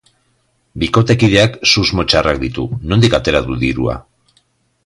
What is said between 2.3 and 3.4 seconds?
ditu: nondik